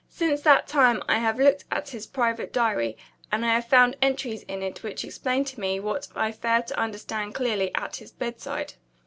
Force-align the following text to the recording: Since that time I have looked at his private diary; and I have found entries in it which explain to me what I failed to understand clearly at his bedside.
Since 0.09 0.41
that 0.41 0.65
time 0.65 1.03
I 1.07 1.19
have 1.19 1.37
looked 1.39 1.65
at 1.71 1.89
his 1.89 2.07
private 2.07 2.51
diary; 2.51 2.97
and 3.31 3.45
I 3.45 3.53
have 3.53 3.67
found 3.67 3.97
entries 4.01 4.41
in 4.47 4.63
it 4.63 4.81
which 4.81 5.05
explain 5.05 5.45
to 5.45 5.59
me 5.59 5.79
what 5.79 6.07
I 6.15 6.31
failed 6.31 6.65
to 6.69 6.79
understand 6.79 7.35
clearly 7.35 7.69
at 7.75 7.97
his 7.97 8.09
bedside. 8.11 8.73